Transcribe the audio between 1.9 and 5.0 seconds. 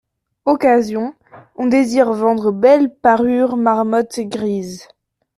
vendre belle parure marmotte grise.